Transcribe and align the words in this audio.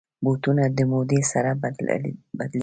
بوټونه 0.23 0.63
د 0.77 0.79
مودې 0.91 1.19
سره 1.31 1.51
بدلېږي. 1.61 2.13